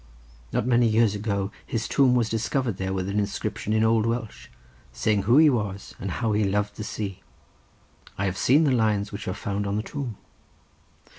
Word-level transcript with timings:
Not 0.51 0.65
many 0.65 0.87
years 0.87 1.13
ago 1.13 1.51
his 1.63 1.87
tomb 1.87 2.15
was 2.15 2.27
discovered 2.27 2.77
there 2.77 2.91
with 2.91 3.07
an 3.07 3.19
inscription 3.19 3.71
in 3.71 3.83
old 3.83 4.07
Welsh—saying 4.07 5.21
who 5.21 5.37
he 5.37 5.47
was, 5.47 5.93
and 5.99 6.09
how 6.09 6.31
he 6.31 6.43
loved 6.43 6.77
the 6.77 6.83
sea. 6.83 7.21
I 8.17 8.25
have 8.25 8.35
seen 8.35 8.63
the 8.63 8.71
lines 8.71 9.11
which 9.11 9.27
were 9.27 9.35
found 9.35 9.67
on 9.67 9.75
the 9.75 9.83
tomb." 9.83 10.17